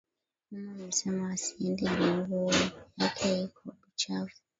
[0.51, 2.51] Mama asema asiende ju nguwo
[2.97, 4.37] yake iko buchafu